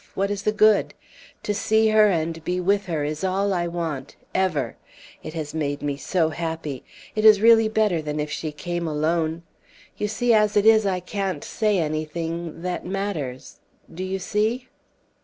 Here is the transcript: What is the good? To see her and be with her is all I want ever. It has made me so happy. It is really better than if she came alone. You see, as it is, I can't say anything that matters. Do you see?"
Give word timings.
What 0.15 0.31
is 0.31 0.41
the 0.41 0.51
good? 0.51 0.95
To 1.43 1.53
see 1.53 1.89
her 1.89 2.07
and 2.07 2.43
be 2.43 2.59
with 2.59 2.87
her 2.87 3.03
is 3.03 3.23
all 3.23 3.53
I 3.53 3.67
want 3.67 4.15
ever. 4.33 4.75
It 5.21 5.35
has 5.35 5.53
made 5.53 5.83
me 5.83 5.95
so 5.95 6.29
happy. 6.29 6.83
It 7.15 7.23
is 7.23 7.39
really 7.39 7.67
better 7.69 8.01
than 8.01 8.19
if 8.19 8.31
she 8.31 8.51
came 8.51 8.87
alone. 8.87 9.43
You 9.97 10.07
see, 10.07 10.33
as 10.33 10.57
it 10.57 10.65
is, 10.65 10.87
I 10.87 11.01
can't 11.01 11.43
say 11.43 11.77
anything 11.77 12.63
that 12.63 12.83
matters. 12.83 13.59
Do 13.93 14.03
you 14.03 14.17
see?" 14.17 14.69